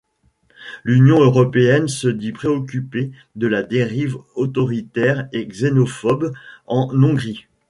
[0.83, 6.33] L'Union Européenne se dit préoccupée de la dérive autoritaire et xénophobe
[6.65, 7.45] en Hongrie.